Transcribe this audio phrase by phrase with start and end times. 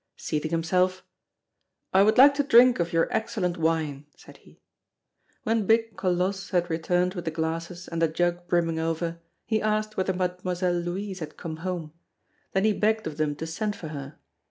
[0.17, 1.05] Seating himself:
[1.93, 4.59] "I would like to drink of your excellent wine," said he.
[5.43, 9.97] When big Colosse had returned with the glasses and the jug brimming over, he asked
[9.97, 11.93] whether Mademoiselle Louise had come home;
[12.53, 14.17] then he begged of them to send for her.